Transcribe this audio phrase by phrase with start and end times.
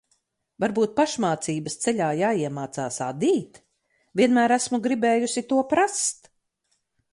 [0.63, 3.61] Varbūt pašmācības ceļā jāiemācās adīt?
[4.23, 6.35] Vienmēr esmu gribējusi to prast.